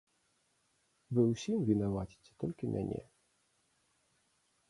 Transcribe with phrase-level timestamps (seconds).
[1.17, 3.01] Вы ўсім вінаваціце толькі мяне.